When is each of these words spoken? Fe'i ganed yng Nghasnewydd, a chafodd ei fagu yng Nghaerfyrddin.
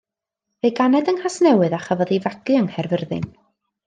Fe'i 0.61 0.71
ganed 0.79 1.11
yng 1.11 1.19
Nghasnewydd, 1.19 1.75
a 1.79 1.81
chafodd 1.87 2.13
ei 2.17 2.21
fagu 2.27 2.55
yng 2.61 2.69
Nghaerfyrddin. 2.71 3.29